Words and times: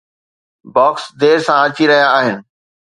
Box 0.73 1.03
دير 1.19 1.37
سان 1.45 1.57
اچي 1.65 1.85
رهيا 1.89 2.07
آهن. 2.19 2.37